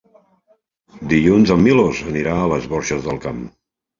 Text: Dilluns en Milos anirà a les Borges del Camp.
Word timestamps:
Dilluns 1.11 1.51
en 1.57 1.61
Milos 1.67 2.01
anirà 2.13 2.35
a 2.41 2.47
les 2.53 2.65
Borges 2.73 3.05
del 3.09 3.21
Camp. 3.27 3.45